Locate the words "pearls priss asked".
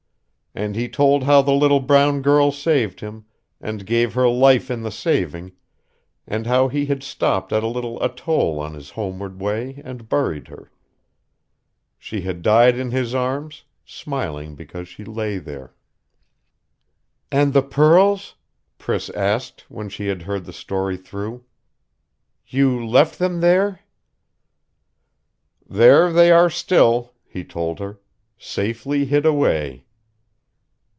17.63-19.63